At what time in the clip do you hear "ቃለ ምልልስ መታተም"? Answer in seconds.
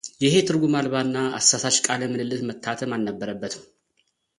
1.85-2.93